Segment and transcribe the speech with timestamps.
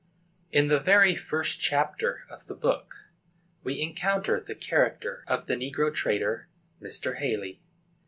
[0.51, 2.95] In the very first chapter of the book
[3.63, 6.47] we encounter the character of the negro trader,
[6.81, 7.17] Mr.
[7.17, 7.61] Haley.